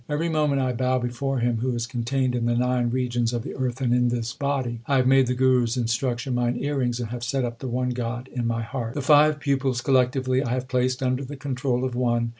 [0.09, 3.53] Every moment I bow before Him who is contained in the nine regions of the
[3.53, 4.79] earth and in this body.
[4.87, 7.91] 1 have made the Guru s instruction mine earrings, and have set up the one
[7.91, 8.95] God in my heart.
[8.95, 11.83] 154 THE SIKH RELIGION The five pupils collectively I have placed under the con trol
[11.85, 12.29] of One.